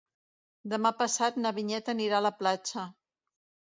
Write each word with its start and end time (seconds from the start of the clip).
Demà 0.73 0.93
passat 1.03 1.39
na 1.43 1.53
Vinyet 1.61 1.95
anirà 1.97 2.19
a 2.23 2.27
la 2.31 2.37
platja. 2.43 2.91